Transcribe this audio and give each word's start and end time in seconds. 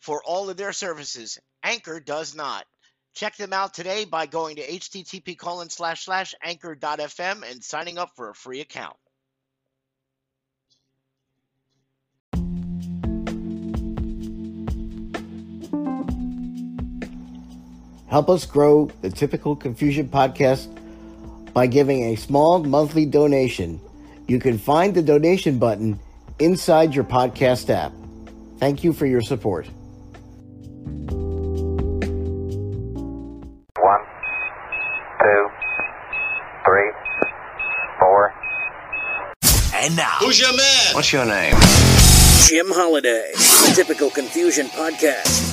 for 0.00 0.22
all 0.24 0.50
of 0.50 0.56
their 0.56 0.72
services. 0.72 1.38
Anchor 1.62 2.00
does 2.00 2.34
not. 2.34 2.64
Check 3.14 3.36
them 3.36 3.52
out 3.52 3.74
today 3.74 4.04
by 4.04 4.26
going 4.26 4.56
to 4.56 4.66
http 4.66 5.36
colon 5.36 5.68
slash 5.68 6.04
slash 6.04 6.34
anchor.fm 6.42 7.48
and 7.50 7.62
signing 7.62 7.98
up 7.98 8.10
for 8.16 8.30
a 8.30 8.34
free 8.34 8.60
account. 8.60 8.96
Help 18.08 18.28
us 18.28 18.44
grow 18.44 18.90
the 19.02 19.10
Typical 19.10 19.54
Confusion 19.54 20.08
podcast 20.08 20.68
by 21.52 21.68
giving 21.68 22.06
a 22.06 22.16
small 22.16 22.58
monthly 22.58 23.06
donation. 23.06 23.80
You 24.26 24.40
can 24.40 24.58
find 24.58 24.94
the 24.94 25.02
donation 25.02 25.58
button 25.60 25.98
inside 26.40 26.92
your 26.92 27.04
podcast 27.04 27.70
app. 27.70 27.92
Thank 28.58 28.82
you 28.82 28.92
for 28.92 29.06
your 29.06 29.20
support. 29.20 29.68
One, 30.90 31.06
two, 35.20 35.48
three, 36.64 36.90
four. 38.00 38.34
And 39.74 39.94
now, 39.96 40.16
Who's 40.18 40.40
your 40.40 40.56
man? 40.56 40.94
What's 40.94 41.12
your 41.12 41.24
name? 41.26 41.54
Jim 42.48 42.66
Holiday, 42.70 43.30
the 43.34 43.72
Typical 43.76 44.10
Confusion 44.10 44.66
Podcast. 44.66 45.46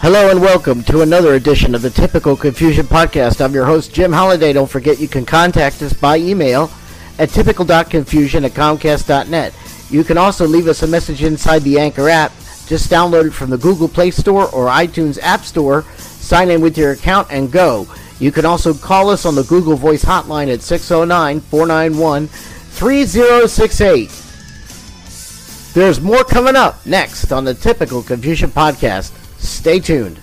Hello 0.00 0.30
and 0.30 0.40
welcome 0.40 0.84
to 0.84 1.00
another 1.02 1.34
edition 1.34 1.74
of 1.74 1.82
the 1.82 1.90
Typical 1.90 2.36
Confusion 2.36 2.86
Podcast. 2.86 3.44
I'm 3.44 3.52
your 3.52 3.64
host, 3.64 3.92
Jim 3.92 4.12
Holiday. 4.12 4.52
Don't 4.52 4.70
forget 4.70 5.00
you 5.00 5.08
can 5.08 5.26
contact 5.26 5.82
us 5.82 5.92
by 5.92 6.18
email 6.18 6.70
at 7.18 7.30
typical.confusion 7.30 8.44
at 8.44 8.52
comcast.net. 8.52 9.52
You 9.90 10.04
can 10.04 10.18
also 10.18 10.46
leave 10.46 10.68
us 10.68 10.84
a 10.84 10.86
message 10.86 11.24
inside 11.24 11.62
the 11.62 11.80
Anchor 11.80 12.08
app. 12.08 12.30
Just 12.66 12.90
download 12.90 13.26
it 13.26 13.32
from 13.32 13.50
the 13.50 13.58
Google 13.58 13.88
Play 13.88 14.10
Store 14.10 14.48
or 14.50 14.68
iTunes 14.68 15.18
App 15.20 15.44
Store, 15.44 15.82
sign 15.98 16.50
in 16.50 16.60
with 16.60 16.78
your 16.78 16.92
account, 16.92 17.28
and 17.30 17.50
go. 17.50 17.86
You 18.18 18.30
can 18.30 18.44
also 18.44 18.72
call 18.72 19.10
us 19.10 19.26
on 19.26 19.34
the 19.34 19.42
Google 19.42 19.76
Voice 19.76 20.04
hotline 20.04 20.52
at 20.52 20.62
609 20.62 21.40
491 21.40 22.28
3068. 22.28 24.22
There's 25.74 26.00
more 26.00 26.22
coming 26.22 26.54
up 26.54 26.84
next 26.86 27.32
on 27.32 27.44
the 27.44 27.54
Typical 27.54 28.02
Confusion 28.02 28.50
Podcast. 28.50 29.10
Stay 29.38 29.80
tuned. 29.80 30.21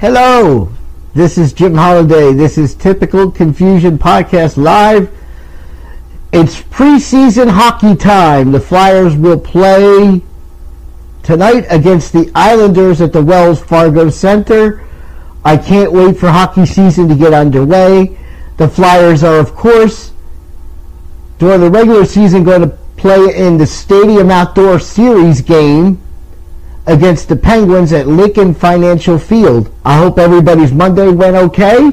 Hello, 0.00 0.72
this 1.12 1.36
is 1.36 1.52
Jim 1.52 1.74
Holiday. 1.74 2.32
This 2.32 2.56
is 2.56 2.74
Typical 2.74 3.30
Confusion 3.30 3.98
Podcast 3.98 4.56
Live. 4.56 5.10
It's 6.32 6.62
preseason 6.62 7.50
hockey 7.50 7.94
time. 7.96 8.50
The 8.50 8.60
Flyers 8.60 9.14
will 9.14 9.38
play 9.38 10.22
tonight 11.22 11.66
against 11.68 12.14
the 12.14 12.32
Islanders 12.34 13.02
at 13.02 13.12
the 13.12 13.22
Wells 13.22 13.62
Fargo 13.62 14.08
Center. 14.08 14.82
I 15.44 15.58
can't 15.58 15.92
wait 15.92 16.16
for 16.16 16.30
hockey 16.30 16.64
season 16.64 17.06
to 17.10 17.14
get 17.14 17.34
underway. 17.34 18.16
The 18.56 18.70
Flyers 18.70 19.22
are, 19.22 19.38
of 19.38 19.54
course, 19.54 20.12
during 21.38 21.60
the 21.60 21.70
regular 21.70 22.06
season 22.06 22.42
going 22.42 22.62
to 22.62 22.74
play 22.96 23.36
in 23.36 23.58
the 23.58 23.66
Stadium 23.66 24.30
Outdoor 24.30 24.80
Series 24.80 25.42
game 25.42 26.00
against 26.90 27.28
the 27.28 27.36
Penguins 27.36 27.92
at 27.92 28.08
Lincoln 28.08 28.52
Financial 28.52 29.16
Field. 29.16 29.72
I 29.84 29.96
hope 29.96 30.18
everybody's 30.18 30.72
Monday 30.72 31.08
went 31.08 31.36
okay. 31.36 31.92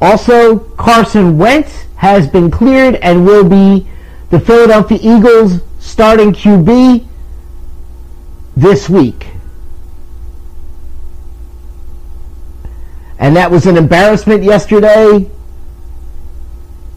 Also, 0.00 0.58
Carson 0.58 1.38
Wentz 1.38 1.84
has 1.94 2.26
been 2.26 2.50
cleared 2.50 2.96
and 2.96 3.24
will 3.24 3.48
be 3.48 3.86
the 4.30 4.40
Philadelphia 4.40 4.98
Eagles 5.00 5.60
starting 5.78 6.32
QB 6.32 7.06
this 8.56 8.88
week. 8.90 9.28
And 13.20 13.36
that 13.36 13.50
was 13.50 13.66
an 13.66 13.76
embarrassment 13.76 14.42
yesterday. 14.42 15.30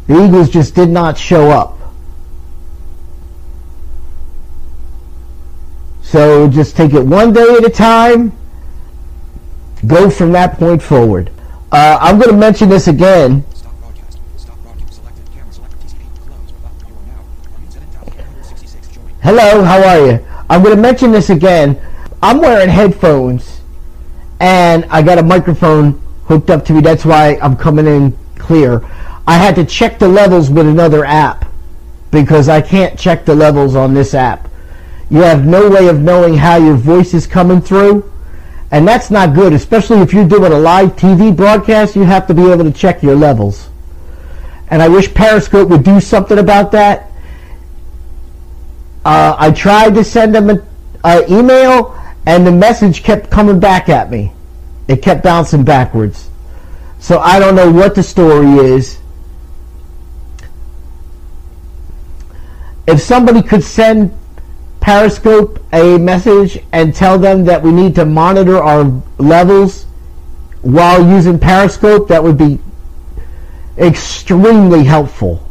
The 0.08 0.26
Eagles 0.26 0.50
just 0.50 0.74
did 0.74 0.90
not 0.90 1.16
show 1.16 1.52
up. 1.52 1.79
So 6.10 6.50
just 6.50 6.76
take 6.76 6.96
it 6.96 7.06
one 7.06 7.34
day 7.34 7.58
at 7.60 7.64
a 7.64 7.70
time. 7.70 8.36
Go 9.86 10.10
from 10.10 10.32
that 10.32 10.58
point 10.58 10.82
forward. 10.82 11.30
Uh, 11.72 12.00
I'm 12.02 12.18
going 12.18 12.32
to 12.32 12.36
mention 12.36 12.68
this 12.68 12.88
again. 12.88 13.46
Hello, 19.22 19.64
how 19.64 19.84
are 19.84 20.08
you? 20.08 20.26
I'm 20.50 20.64
going 20.64 20.76
to 20.76 20.82
mention 20.82 21.12
this 21.12 21.30
again. 21.30 21.80
I'm 22.24 22.40
wearing 22.40 22.70
headphones 22.70 23.62
and 24.40 24.86
I 24.86 25.04
got 25.04 25.20
a 25.20 25.24
microphone 25.24 26.02
hooked 26.26 26.50
up 26.50 26.66
to 26.66 26.74
me. 26.74 26.82
That's 26.82 27.06
why 27.06 27.38
I'm 27.40 27.56
coming 27.56 27.86
in 27.86 28.18
clear. 28.40 28.84
I 29.28 29.38
had 29.38 29.54
to 29.58 29.64
check 29.64 30.00
the 30.00 30.08
levels 30.08 30.50
with 30.50 30.66
another 30.66 31.06
app 31.06 31.46
because 32.10 32.50
I 32.50 32.62
can't 32.62 32.98
check 32.98 33.26
the 33.26 33.36
levels 33.36 33.76
on 33.76 33.94
this 33.94 34.16
app. 34.16 34.49
You 35.10 35.22
have 35.22 35.46
no 35.46 35.70
way 35.70 35.88
of 35.88 36.00
knowing 36.00 36.36
how 36.36 36.58
your 36.58 36.76
voice 36.76 37.14
is 37.14 37.26
coming 37.26 37.62
through. 37.62 38.10
And 38.72 38.88
that's 38.88 39.10
not 39.10 39.34
good, 39.34 39.54
especially 39.54 39.98
if 40.00 40.14
you're 40.14 40.28
doing 40.28 40.52
a 40.52 40.60
live 40.60 40.96
TV 40.96 41.36
broadcast, 41.36 41.96
you 41.96 42.04
have 42.04 42.28
to 42.28 42.34
be 42.36 42.44
able 42.52 42.66
to 42.66 42.72
check 42.72 43.02
your 43.02 43.16
levels. 43.16 43.70
And 44.70 44.82
I 44.82 44.88
wish 44.88 45.12
Periscope 45.12 45.70
would 45.70 45.84
do 45.84 46.00
something 46.00 46.38
about 46.38 46.72
that. 46.74 47.10
Uh, 49.04 49.36
I 49.40 49.52
tried 49.52 49.96
to 49.96 50.04
send 50.04 50.36
them 50.36 50.50
an 51.04 51.32
email, 51.32 52.00
and 52.28 52.46
the 52.46 52.52
message 52.52 53.02
kept 53.02 53.32
coming 53.32 53.60
back 53.60 53.90
at 53.90 54.12
me. 54.12 54.34
It 54.88 55.02
kept 55.02 55.24
bouncing 55.24 55.64
backwards. 55.64 56.30
So 57.00 57.18
I 57.20 57.40
don't 57.40 57.56
know 57.56 57.72
what 57.72 57.96
the 57.96 58.04
story 58.04 58.52
is. 58.58 59.00
If 62.86 63.02
somebody 63.02 63.42
could 63.42 63.64
send 63.64 64.16
Periscope 64.80 65.60
a 65.74 65.98
message 65.98 66.60
and 66.72 66.96
tell 66.96 67.20
them 67.20 67.46
that 67.46 67.62
we 67.62 67.72
need 67.72 67.96
to 67.96 68.06
monitor 68.06 68.58
our 68.58 69.02
levels 69.18 69.86
while 70.62 71.08
using 71.08 71.40
Periscope, 71.40 72.08
that 72.10 72.24
would 72.24 72.38
be 72.38 72.60
extremely 73.78 74.84
helpful. 74.84 75.46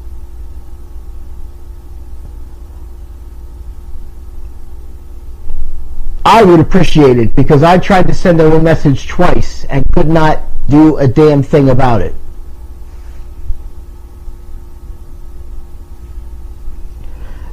I 6.24 6.42
would 6.42 6.60
appreciate 6.60 7.18
it 7.18 7.34
because 7.34 7.62
I 7.62 7.78
tried 7.78 8.06
to 8.08 8.14
send 8.14 8.38
them 8.38 8.52
a 8.52 8.60
message 8.60 9.08
twice 9.08 9.64
and 9.64 9.82
could 9.92 10.08
not 10.08 10.42
do 10.68 10.98
a 10.98 11.08
damn 11.08 11.42
thing 11.42 11.70
about 11.70 12.02
it. 12.02 12.14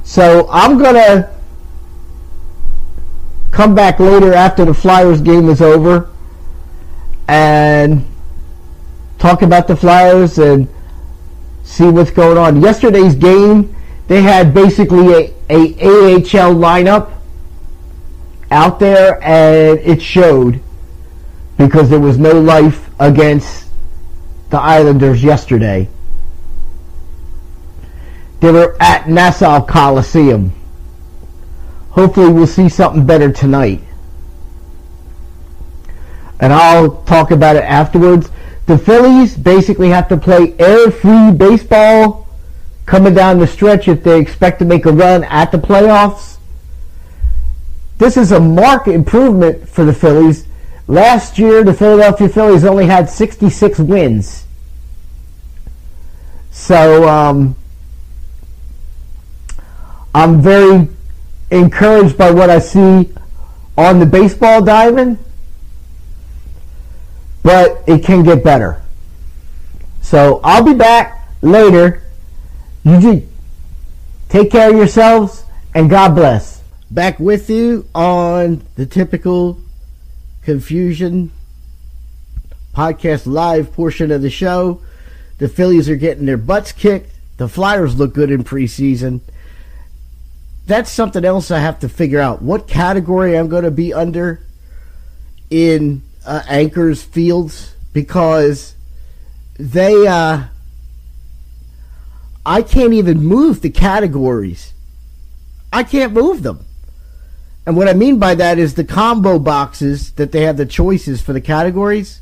So 0.04 0.46
I'm 0.50 0.78
gonna 0.78 1.35
come 3.56 3.74
back 3.74 3.98
later 3.98 4.34
after 4.34 4.66
the 4.66 4.74
Flyers 4.74 5.22
game 5.22 5.48
is 5.48 5.62
over 5.62 6.10
and 7.26 8.04
talk 9.18 9.40
about 9.40 9.66
the 9.66 9.74
Flyers 9.74 10.36
and 10.38 10.68
see 11.64 11.88
what's 11.88 12.10
going 12.10 12.36
on. 12.36 12.60
Yesterday's 12.60 13.14
game, 13.14 13.74
they 14.08 14.20
had 14.20 14.52
basically 14.52 15.06
a, 15.14 15.34
a 15.48 15.72
AHL 15.80 16.54
lineup 16.54 17.12
out 18.50 18.78
there, 18.78 19.18
and 19.24 19.78
it 19.78 20.02
showed 20.02 20.60
because 21.56 21.88
there 21.88 21.98
was 21.98 22.18
no 22.18 22.38
life 22.38 22.90
against 23.00 23.68
the 24.50 24.58
Islanders 24.58 25.22
yesterday. 25.22 25.88
They 28.40 28.52
were 28.52 28.76
at 28.80 29.08
Nassau 29.08 29.64
Coliseum. 29.64 30.52
Hopefully, 31.96 32.30
we'll 32.30 32.46
see 32.46 32.68
something 32.68 33.06
better 33.06 33.32
tonight. 33.32 33.80
And 36.38 36.52
I'll 36.52 37.02
talk 37.04 37.30
about 37.30 37.56
it 37.56 37.64
afterwards. 37.64 38.30
The 38.66 38.76
Phillies 38.76 39.34
basically 39.34 39.88
have 39.88 40.06
to 40.08 40.18
play 40.18 40.54
air-free 40.58 41.32
baseball 41.32 42.28
coming 42.84 43.14
down 43.14 43.38
the 43.38 43.46
stretch 43.46 43.88
if 43.88 44.04
they 44.04 44.20
expect 44.20 44.58
to 44.58 44.66
make 44.66 44.84
a 44.84 44.92
run 44.92 45.24
at 45.24 45.50
the 45.50 45.56
playoffs. 45.56 46.36
This 47.96 48.18
is 48.18 48.30
a 48.30 48.40
marked 48.40 48.88
improvement 48.88 49.66
for 49.66 49.86
the 49.86 49.94
Phillies. 49.94 50.46
Last 50.88 51.38
year, 51.38 51.64
the 51.64 51.72
Philadelphia 51.72 52.28
Phillies 52.28 52.66
only 52.66 52.84
had 52.84 53.08
66 53.08 53.78
wins. 53.78 54.44
So, 56.50 57.08
um, 57.08 57.56
I'm 60.14 60.42
very 60.42 60.88
encouraged 61.50 62.18
by 62.18 62.30
what 62.30 62.50
I 62.50 62.58
see 62.58 63.12
on 63.76 63.98
the 63.98 64.06
baseball 64.06 64.62
diamond, 64.62 65.18
but 67.42 67.82
it 67.86 68.04
can 68.04 68.22
get 68.22 68.42
better. 68.42 68.82
So 70.02 70.40
I'll 70.42 70.64
be 70.64 70.74
back 70.74 71.28
later. 71.42 72.02
You 72.84 73.28
take 74.28 74.50
care 74.50 74.70
of 74.70 74.76
yourselves 74.76 75.44
and 75.74 75.90
God 75.90 76.14
bless. 76.14 76.62
Back 76.90 77.18
with 77.18 77.50
you 77.50 77.88
on 77.94 78.62
the 78.76 78.86
typical 78.86 79.58
confusion 80.42 81.32
podcast 82.72 83.26
live 83.26 83.72
portion 83.72 84.10
of 84.10 84.22
the 84.22 84.30
show. 84.30 84.80
The 85.38 85.48
Phillies 85.48 85.88
are 85.88 85.96
getting 85.96 86.26
their 86.26 86.36
butts 86.36 86.72
kicked. 86.72 87.12
The 87.36 87.48
Flyers 87.48 87.96
look 87.96 88.14
good 88.14 88.30
in 88.30 88.44
preseason 88.44 89.20
that's 90.66 90.90
something 90.90 91.24
else 91.24 91.50
I 91.50 91.60
have 91.60 91.78
to 91.80 91.88
figure 91.88 92.20
out. 92.20 92.42
What 92.42 92.66
category 92.66 93.38
I'm 93.38 93.48
going 93.48 93.64
to 93.64 93.70
be 93.70 93.94
under 93.94 94.44
in 95.48 96.02
uh, 96.24 96.42
Anchors 96.48 97.02
Fields 97.02 97.74
because 97.92 98.74
they 99.58 100.06
uh, 100.06 100.44
I 102.44 102.62
can't 102.62 102.92
even 102.92 103.24
move 103.24 103.60
the 103.60 103.70
categories. 103.70 104.72
I 105.72 105.84
can't 105.84 106.12
move 106.12 106.42
them. 106.42 106.64
And 107.64 107.76
what 107.76 107.88
I 107.88 107.94
mean 107.94 108.18
by 108.18 108.34
that 108.36 108.58
is 108.58 108.74
the 108.74 108.84
combo 108.84 109.38
boxes 109.38 110.12
that 110.12 110.30
they 110.30 110.42
have 110.42 110.56
the 110.56 110.66
choices 110.66 111.20
for 111.20 111.32
the 111.32 111.40
categories. 111.40 112.20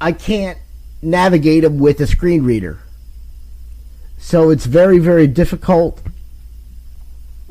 I 0.00 0.12
can't 0.12 0.58
navigate 1.00 1.62
them 1.62 1.78
with 1.78 2.00
a 2.00 2.06
screen 2.06 2.44
reader. 2.44 2.80
So 4.18 4.50
it's 4.50 4.66
very, 4.66 4.98
very 4.98 5.28
difficult 5.28 6.02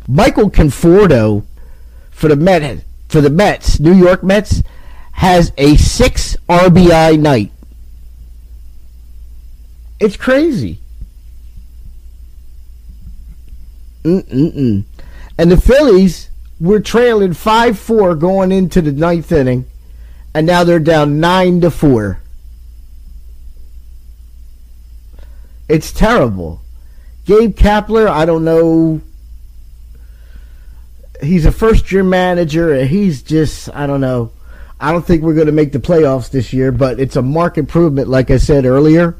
Michael 0.07 0.49
Conforto 0.49 1.45
for 2.11 2.27
the 2.27 2.35
Met 2.35 2.83
for 3.09 3.21
the 3.21 3.29
Mets, 3.29 3.79
New 3.79 3.93
York 3.93 4.23
Mets, 4.23 4.63
has 5.13 5.53
a 5.57 5.77
six 5.77 6.35
RBI 6.49 7.19
night. 7.19 7.51
It's 9.99 10.17
crazy. 10.17 10.79
Mm-mm-mm. 14.03 14.83
And 15.37 15.51
the 15.51 15.57
Phillies 15.57 16.29
were 16.59 16.79
trailing 16.79 17.31
5-4 17.31 18.19
going 18.19 18.51
into 18.51 18.81
the 18.81 18.91
ninth 18.91 19.31
inning, 19.31 19.65
and 20.33 20.45
now 20.45 20.63
they're 20.63 20.79
down 20.79 21.19
9 21.19 21.61
to 21.61 21.71
4. 21.71 22.19
It's 25.67 25.91
terrible. 25.91 26.61
Gabe 27.25 27.55
Kapler, 27.55 28.07
I 28.07 28.25
don't 28.25 28.45
know 28.45 29.01
he's 31.21 31.45
a 31.45 31.51
first 31.51 31.91
year 31.91 32.03
manager 32.03 32.73
and 32.73 32.89
he's 32.89 33.21
just 33.21 33.69
I 33.73 33.87
don't 33.87 34.01
know. 34.01 34.31
I 34.79 34.91
don't 34.91 35.05
think 35.05 35.23
we're 35.23 35.35
going 35.35 35.45
to 35.47 35.53
make 35.53 35.71
the 35.71 35.79
playoffs 35.79 36.29
this 36.29 36.51
year, 36.51 36.71
but 36.71 36.99
it's 36.99 37.15
a 37.15 37.21
mark 37.21 37.57
improvement 37.57 38.07
like 38.07 38.29
I 38.29 38.37
said 38.37 38.65
earlier. 38.65 39.15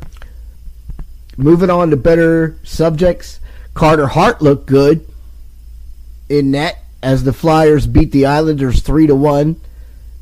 Moving 1.38 1.70
on 1.70 1.90
to 1.90 1.98
better 1.98 2.58
subjects, 2.64 3.40
Carter 3.74 4.08
Hart 4.08 4.42
looked 4.42 4.68
good 4.68 5.08
in 6.30 6.52
net 6.52 6.84
as 7.04 7.24
the 7.24 7.34
Flyers 7.34 7.88
beat 7.88 8.12
the 8.12 8.26
Islanders 8.26 8.82
3 8.82 9.08
to 9.08 9.16
1. 9.16 9.60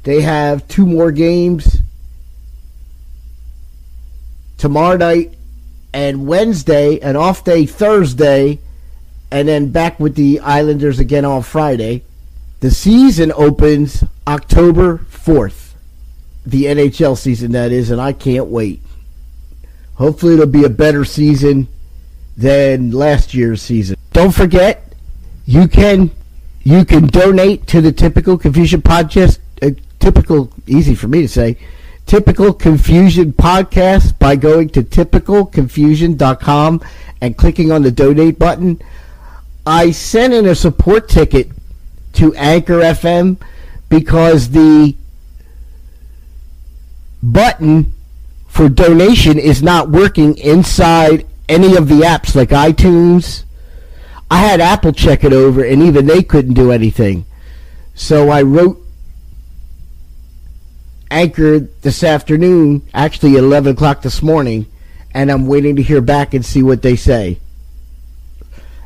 They 0.04 0.22
have 0.22 0.68
two 0.68 0.86
more 0.86 1.12
games 1.12 1.82
tomorrow 4.58 4.98
night 4.98 5.36
and 5.94 6.26
Wednesday, 6.26 7.00
an 7.00 7.16
off 7.16 7.44
day 7.44 7.66
Thursday 7.66 8.60
and 9.34 9.48
then 9.48 9.72
back 9.72 10.00
with 10.00 10.14
the 10.16 10.40
Islanders 10.42 11.00
again 11.00 11.26
on 11.26 11.42
Friday. 11.42 12.04
The 12.60 12.70
season 12.70 13.32
opens 13.36 14.04
October 14.28 15.00
4th. 15.00 15.72
The 16.46 16.66
NHL 16.66 17.18
season, 17.18 17.54
that 17.54 17.72
is, 17.72 17.90
and 17.90 18.00
I 18.00 18.14
can't 18.14 18.46
wait. 18.46 18.82
Hopefully, 19.96 20.36
it'll 20.36 20.46
be 20.46 20.66
a 20.66 20.70
better 20.70 21.04
season 21.04 21.68
than 22.38 22.92
last 22.92 23.34
year's 23.34 23.62
season. 23.62 23.98
Don't 24.12 24.36
forget, 24.36 24.94
you 25.46 25.68
can 25.68 26.12
you 26.62 26.86
can 26.86 27.08
donate 27.08 27.66
to 27.68 27.82
the 27.82 27.92
typical 27.92 28.38
confusion 28.38 28.84
podcast. 28.84 29.40
Uh, 29.62 29.72
typical, 30.00 30.52
easy 30.68 30.94
for 30.94 31.08
me 31.08 31.22
to 31.22 31.28
say. 31.28 31.58
Typical 32.06 32.54
Confusion 32.54 33.32
podcast 33.32 34.20
by 34.20 34.36
going 34.36 34.68
to 34.70 34.84
typicalconfusion.com 34.84 36.82
and 37.22 37.38
clicking 37.38 37.72
on 37.72 37.82
the 37.82 37.92
donate 37.92 38.38
button. 38.38 38.82
I 39.66 39.92
sent 39.92 40.34
in 40.34 40.46
a 40.46 40.56
support 40.56 41.08
ticket 41.08 41.50
to 42.14 42.36
Anchor 42.36 42.80
FM 42.80 43.38
because 43.88 44.50
the 44.50 44.96
button 47.22 47.94
for 48.48 48.68
donation 48.68 49.40
is 49.40 49.64
not 49.64 49.90
working 49.90 50.38
inside 50.38 51.26
any 51.48 51.78
of 51.78 51.88
the 51.88 52.02
apps 52.02 52.36
like 52.36 52.50
iTunes. 52.50 53.46
I 54.30 54.38
had 54.38 54.60
Apple 54.60 54.92
check 54.92 55.24
it 55.24 55.32
over 55.32 55.64
and 55.64 55.82
even 55.82 56.08
they 56.08 56.24
couldn't 56.24 56.56
do 56.56 56.72
anything. 56.72 57.26
So 57.96 58.30
I 58.30 58.42
wrote 58.42 58.80
Anchor 61.10 61.60
this 61.60 62.04
afternoon, 62.04 62.82
actually 62.94 63.38
at 63.38 63.44
11 63.44 63.74
o'clock 63.74 64.02
this 64.02 64.22
morning, 64.22 64.66
and 65.14 65.32
I'm 65.32 65.48
waiting 65.48 65.78
to 65.78 65.84
hear 65.84 66.02
back 66.02 66.34
and 66.34 66.44
see 66.46 66.64
what 66.64 66.82
they 66.82 66.96
say 66.96 67.40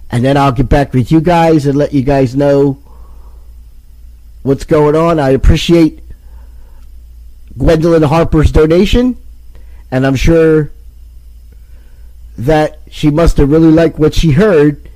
and 0.09 0.23
then 0.23 0.37
I'll 0.37 0.51
get 0.51 0.69
back 0.69 0.93
with 0.93 1.11
you 1.11 1.21
guys 1.21 1.65
and 1.65 1.77
let 1.77 1.93
you 1.93 2.01
guys 2.01 2.35
know 2.35 2.81
what's 4.43 4.63
going 4.63 4.95
on. 4.95 5.19
I 5.19 5.31
appreciate 5.31 6.01
Gwendolyn 7.57 8.03
Harper's 8.03 8.51
donation, 8.51 9.17
and 9.91 10.05
I'm 10.05 10.15
sure 10.15 10.71
that 12.37 12.79
she 12.89 13.09
must 13.09 13.37
have 13.37 13.49
really 13.49 13.71
liked 13.71 13.97
what 13.97 14.13
she 14.13 14.31
heard, 14.31 14.89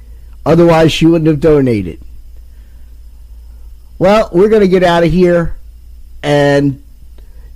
otherwise, 0.46 0.92
she 0.92 1.06
wouldn't 1.06 1.28
have 1.28 1.40
donated. 1.40 2.00
Well, 3.98 4.30
we're 4.32 4.50
going 4.50 4.62
to 4.62 4.68
get 4.68 4.84
out 4.84 5.04
of 5.04 5.12
here, 5.12 5.56
and 6.24 6.82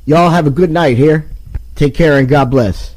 y'all 0.06 0.32
have 0.32 0.48
a 0.48 0.52
good 0.52 0.72
night 0.72 0.98
here. 0.98 1.30
Take 1.76 1.94
care, 1.94 2.18
and 2.18 2.28
God 2.28 2.52
bless. 2.52 2.95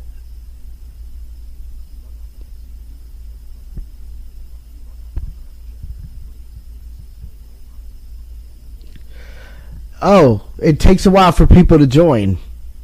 Oh, 10.01 10.47
it 10.59 10.79
takes 10.79 11.07
a 11.07 11.11
while 11.11 11.33
for 11.33 11.47
people 11.47 11.79
to 11.79 11.87
join. 11.87 12.39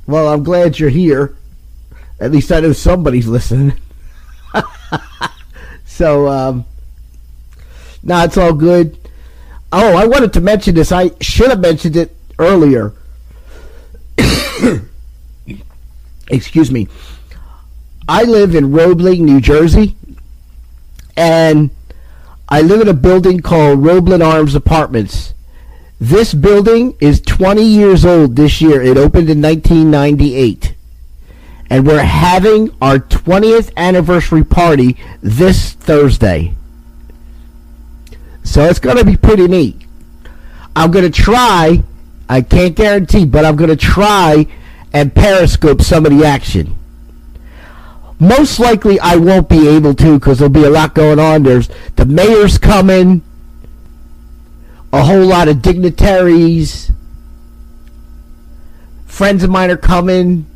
Well, 0.07 0.29
I'm 0.29 0.43
glad 0.43 0.79
you're 0.79 0.91
here. 0.91 1.37
At 2.21 2.33
least 2.33 2.53
I 2.53 2.61
know 2.61 2.73
somebody's 2.73 3.27
listening. 3.27 3.75
so, 5.85 6.29
um, 6.29 6.65
no, 8.03 8.17
nah, 8.17 8.25
it's 8.25 8.37
all 8.37 8.53
good. 8.53 8.99
Oh, 9.73 9.97
I 9.97 10.07
wanted 10.07 10.33
to 10.35 10.41
mention 10.41 10.75
this. 10.75 10.93
I 10.93 11.11
should 11.21 11.51
have 11.51 11.61
mentioned 11.61 11.97
it 11.97 12.15
earlier. 12.39 12.93
Excuse 16.29 16.71
me. 16.71 16.89
I 18.09 18.23
live 18.23 18.55
in 18.55 18.73
Roebling, 18.73 19.25
New 19.25 19.41
Jersey, 19.41 19.97
and 21.17 21.71
I 22.49 22.61
live 22.61 22.83
in 22.83 22.89
a 22.89 22.95
building 22.95 23.41
called 23.41 23.85
Roebling 23.85 24.23
Arms 24.23 24.55
Apartments. 24.55 25.34
This 26.05 26.35
building 26.35 26.95
is 27.01 27.23
20 27.23 27.63
years 27.63 28.05
old 28.05 28.37
this 28.37 28.61
year. 28.61 28.83
It 28.83 28.99
opened 28.99 29.31
in 29.31 29.41
1998. 29.41 30.75
And 31.71 31.87
we're 31.87 32.05
having 32.05 32.77
our 32.83 32.99
20th 32.99 33.75
anniversary 33.75 34.45
party 34.45 34.99
this 35.23 35.73
Thursday. 35.73 36.57
So 38.43 38.65
it's 38.65 38.79
going 38.79 38.99
to 38.99 39.05
be 39.07 39.17
pretty 39.17 39.49
neat. 39.49 39.81
I'm 40.77 40.91
going 40.91 41.11
to 41.11 41.23
try, 41.23 41.83
I 42.29 42.43
can't 42.43 42.77
guarantee, 42.77 43.25
but 43.25 43.47
I'm 43.47 43.57
going 43.57 43.71
to 43.71 43.77
try 43.77 44.47
and 44.93 45.15
periscope 45.15 45.81
some 45.81 46.05
of 46.05 46.13
the 46.13 46.27
action. 46.27 46.77
Most 48.19 48.61
likely 48.61 49.01
I 49.01 49.17
won't 49.17 49.49
be 49.49 49.69
able 49.69 49.95
to 49.95 50.19
because 50.19 50.41
there'll 50.41 50.53
be 50.53 50.65
a 50.65 50.71
lot 50.71 50.95
going 50.95 51.19
on. 51.19 51.45
There's 51.45 51.71
the 51.97 52.05
mayor's 52.05 52.59
coming, 52.59 53.23
a 54.95 55.03
whole 55.03 55.27
lot 55.27 55.49
of 55.49 55.61
dignitaries, 55.61 56.93
friends 59.07 59.43
of 59.43 59.51
mine 59.51 59.69
are 59.73 59.77
coming. 59.77 60.47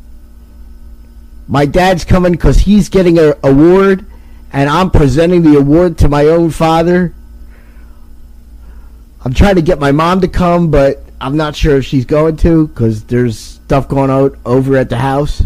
My 1.45 1.65
dad's 1.65 2.05
coming 2.05 2.31
because 2.31 2.59
he's 2.59 2.87
getting 2.87 3.19
an 3.19 3.33
award, 3.43 4.05
and 4.53 4.69
I'm 4.69 4.91
presenting 4.91 5.41
the 5.41 5.57
award 5.57 5.97
to 5.97 6.07
my 6.07 6.27
own 6.27 6.51
father. 6.51 7.13
I'm 9.25 9.33
trying 9.33 9.55
to 9.55 9.61
get 9.61 9.77
my 9.77 9.91
mom 9.91 10.21
to 10.21 10.29
come, 10.29 10.71
but 10.71 11.03
I'm 11.19 11.35
not 11.35 11.53
sure 11.53 11.75
if 11.75 11.83
she's 11.83 12.05
going 12.05 12.37
to 12.37 12.67
because 12.69 13.03
there's 13.03 13.37
stuff 13.37 13.89
going 13.89 14.09
on 14.09 14.39
over 14.45 14.77
at 14.77 14.87
the 14.87 14.99
house. 14.99 15.43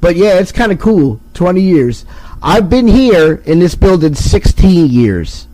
But 0.00 0.14
yeah, 0.14 0.38
it's 0.38 0.52
kind 0.52 0.70
of 0.70 0.78
cool. 0.78 1.20
20 1.34 1.60
years. 1.60 2.04
I've 2.40 2.70
been 2.70 2.86
here 2.86 3.42
in 3.44 3.58
this 3.58 3.74
building 3.74 4.14
16 4.14 4.88
years. 4.88 5.47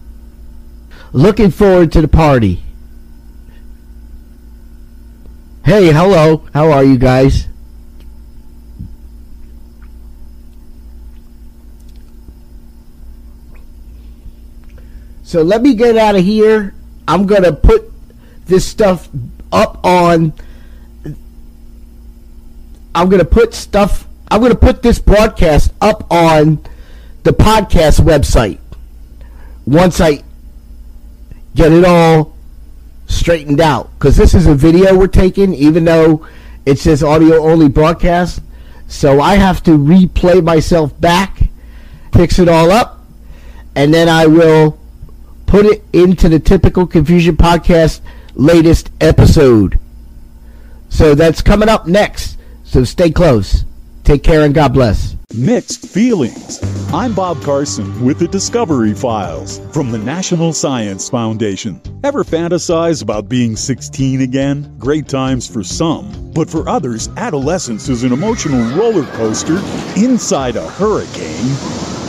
Looking 1.14 1.52
forward 1.52 1.92
to 1.92 2.00
the 2.00 2.09
party. 2.09 2.61
Hey, 5.64 5.92
hello. 5.92 6.44
How 6.52 6.73
are 6.73 6.83
you 6.83 6.99
guys? 6.99 7.47
So 15.23 15.42
let 15.42 15.62
me 15.62 15.76
get 15.76 15.97
out 15.97 16.16
of 16.16 16.25
here. 16.25 16.75
I'm 17.06 17.26
going 17.26 17.44
to 17.44 17.52
put 17.52 17.92
this 18.47 18.66
stuff 18.66 19.09
up 19.52 19.85
on. 19.85 20.33
I'm 22.92 23.09
going 23.09 23.21
to 23.21 23.25
put 23.25 23.54
stuff. 23.54 24.09
I'm 24.33 24.40
going 24.40 24.50
to 24.50 24.59
put 24.59 24.83
this 24.83 24.99
broadcast 24.99 25.73
up 25.80 26.11
on 26.12 26.61
the 27.23 27.30
podcast 27.30 28.00
website 28.00 28.59
once 29.64 30.00
I 30.00 30.25
get 31.54 31.73
it 31.73 31.84
all 31.84 32.34
straightened 33.06 33.61
out. 33.61 33.90
Because 33.99 34.16
this 34.16 34.34
is 34.34 34.46
a 34.46 34.54
video 34.54 34.96
we're 34.96 35.06
taking, 35.06 35.54
even 35.54 35.84
though 35.84 36.26
it 36.66 36.78
says 36.78 37.02
audio 37.02 37.42
only 37.42 37.68
broadcast. 37.68 38.40
So 38.87 39.20
I 39.20 39.37
have 39.37 39.62
to 39.64 39.73
replay 39.73 40.42
myself 40.42 40.99
back, 41.00 41.44
fix 42.12 42.38
it 42.38 42.49
all 42.49 42.70
up, 42.70 43.00
and 43.75 43.92
then 43.92 44.08
I 44.08 44.26
will 44.26 44.78
put 45.46 45.66
it 45.66 45.84
into 45.92 46.28
the 46.28 46.38
typical 46.38 46.87
confusion 46.87 47.37
podcast 47.37 48.00
latest 48.34 48.90
episode. 49.00 49.78
So 50.88 51.14
that's 51.14 51.42
coming 51.42 51.68
up 51.68 51.87
next. 51.87 52.38
So 52.64 52.84
stay 52.84 53.11
close. 53.11 53.64
Take 54.04 54.23
care 54.23 54.42
and 54.42 54.54
God 54.54 54.75
bless. 54.75 55.16
Mixed 55.34 55.87
feelings. 55.87 56.61
I'm 56.92 57.14
Bob 57.14 57.42
Carson 57.42 58.04
with 58.04 58.18
the 58.18 58.28
Discovery 58.28 58.92
Files 58.92 59.61
from 59.73 59.90
the 59.90 59.99
National 59.99 60.52
Science 60.52 61.08
Foundation. 61.08 61.80
Ever 62.04 62.23
fantasize 62.23 63.02
about 63.02 63.30
being 63.30 63.56
16 63.56 64.20
again? 64.20 64.76
Great 64.78 65.08
times 65.08 65.49
for 65.49 65.64
some, 65.64 66.32
but 66.34 66.50
for 66.50 66.68
others, 66.68 67.08
adolescence 67.16 67.88
is 67.88 68.04
an 68.04 68.12
emotional 68.12 68.62
roller 68.76 69.06
coaster 69.12 69.56
inside 69.96 70.56
a 70.56 70.68
hurricane 70.68 71.56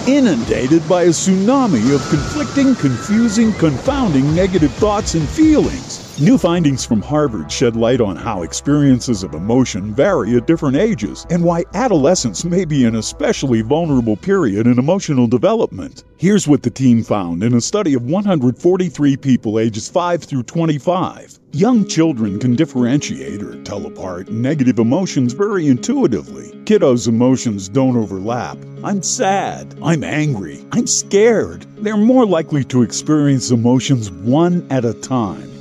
inundated 0.05 0.87
by 0.87 1.03
a 1.03 1.09
tsunami 1.09 1.95
of 1.95 2.07
conflicting, 2.09 2.75
confusing, 2.75 3.53
confounding 3.53 4.35
negative 4.35 4.71
thoughts 4.73 5.15
and 5.15 5.27
feelings. 5.29 6.04
New 6.17 6.37
findings 6.37 6.85
from 6.85 7.01
Harvard 7.01 7.51
shed 7.51 7.75
light 7.75 7.99
on 7.99 8.15
how 8.15 8.41
experiences 8.41 9.21
of 9.21 9.33
emotion 9.33 9.93
vary 9.93 10.37
at 10.37 10.47
different 10.47 10.77
ages 10.77 11.25
and 11.29 11.43
why 11.43 11.65
adolescence 11.73 12.45
may 12.45 12.63
be 12.63 12.85
an 12.85 12.95
especially 12.95 13.61
vulnerable 13.61 14.15
period 14.15 14.65
in 14.65 14.79
emotional 14.79 15.27
development. 15.27 16.05
Here's 16.15 16.47
what 16.47 16.63
the 16.63 16.69
team 16.69 17.03
found 17.03 17.43
in 17.43 17.53
a 17.53 17.59
study 17.59 17.95
of 17.95 18.05
143 18.05 19.17
people 19.17 19.59
ages 19.59 19.89
5 19.89 20.23
through 20.23 20.43
25. 20.43 21.37
Young 21.51 21.85
children 21.85 22.39
can 22.39 22.55
differentiate 22.55 23.43
or 23.43 23.61
tell 23.63 23.85
apart 23.85 24.29
negative 24.29 24.79
emotions 24.79 25.33
very 25.33 25.67
intuitively. 25.67 26.49
Kiddos' 26.63 27.09
emotions 27.09 27.67
don't 27.67 27.97
overlap. 27.97 28.57
I'm 28.85 29.03
sad. 29.03 29.77
I'm 29.83 30.05
angry. 30.05 30.65
I'm 30.71 30.87
scared. 30.87 31.65
They're 31.79 31.97
more 31.97 32.25
likely 32.25 32.63
to 32.65 32.83
experience 32.83 33.51
emotions 33.51 34.09
one 34.11 34.65
at 34.69 34.85
a 34.85 34.93
time. 34.93 35.54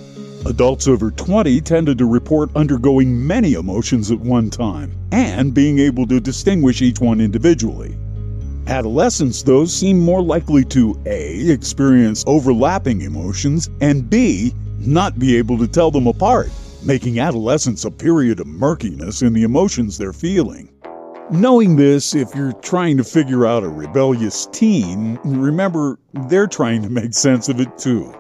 Adults 0.46 0.86
over 0.86 1.10
20 1.10 1.62
tended 1.62 1.96
to 1.96 2.04
report 2.04 2.50
undergoing 2.54 3.26
many 3.26 3.54
emotions 3.54 4.10
at 4.10 4.20
one 4.20 4.50
time 4.50 4.94
and 5.10 5.54
being 5.54 5.78
able 5.78 6.06
to 6.06 6.20
distinguish 6.20 6.82
each 6.82 7.00
one 7.00 7.18
individually. 7.18 7.96
Adolescents, 8.66 9.42
though, 9.42 9.64
seem 9.64 9.98
more 9.98 10.20
likely 10.20 10.62
to 10.62 11.00
A. 11.06 11.48
experience 11.48 12.24
overlapping 12.26 13.00
emotions 13.00 13.70
and 13.80 14.10
B. 14.10 14.52
not 14.80 15.18
be 15.18 15.34
able 15.36 15.56
to 15.56 15.66
tell 15.66 15.90
them 15.90 16.06
apart, 16.06 16.50
making 16.82 17.20
adolescence 17.20 17.86
a 17.86 17.90
period 17.90 18.38
of 18.38 18.46
murkiness 18.46 19.22
in 19.22 19.32
the 19.32 19.44
emotions 19.44 19.96
they're 19.96 20.12
feeling. 20.12 20.68
Knowing 21.30 21.76
this, 21.76 22.14
if 22.14 22.34
you're 22.34 22.52
trying 22.52 22.98
to 22.98 23.04
figure 23.04 23.46
out 23.46 23.64
a 23.64 23.68
rebellious 23.68 24.44
teen, 24.52 25.18
remember 25.24 25.98
they're 26.28 26.46
trying 26.46 26.82
to 26.82 26.90
make 26.90 27.14
sense 27.14 27.48
of 27.48 27.60
it 27.60 27.78
too. 27.78 28.14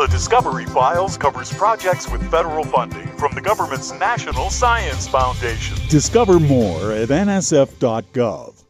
The 0.00 0.06
Discovery 0.06 0.64
Files 0.64 1.18
covers 1.18 1.52
projects 1.52 2.10
with 2.10 2.22
federal 2.30 2.64
funding 2.64 3.06
from 3.18 3.34
the 3.34 3.42
government's 3.42 3.92
National 3.92 4.48
Science 4.48 5.06
Foundation. 5.06 5.76
Discover 5.90 6.40
more 6.40 6.90
at 6.90 7.10
nsf.gov. 7.10 8.64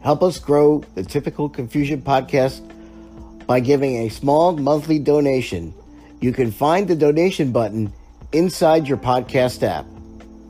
Help 0.00 0.22
us 0.24 0.40
grow 0.40 0.82
the 0.96 1.04
Typical 1.04 1.48
Confusion 1.48 2.02
podcast 2.02 2.66
by 3.46 3.60
giving 3.60 3.98
a 3.98 4.08
small 4.08 4.56
monthly 4.56 4.98
donation. 4.98 5.72
You 6.20 6.32
can 6.32 6.50
find 6.50 6.88
the 6.88 6.96
donation 6.96 7.52
button 7.52 7.92
inside 8.32 8.88
your 8.88 8.98
podcast 8.98 9.62
app. 9.62 9.86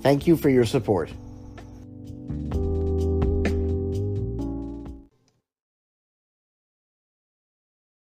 Thank 0.01 0.27
you 0.27 0.39
for 0.39 0.49
your 0.49 0.65
support. 0.65 1.11